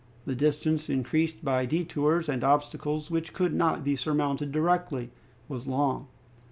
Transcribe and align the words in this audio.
The 0.25 0.33
distance, 0.33 0.89
increased 0.89 1.45
by 1.45 1.67
detours 1.67 2.27
and 2.27 2.43
obstacles 2.43 3.11
which 3.11 3.33
could 3.33 3.53
not 3.53 3.83
be 3.83 3.95
surmounted 3.95 4.51
directly, 4.51 5.11
was 5.47 5.67
long. 5.67 6.07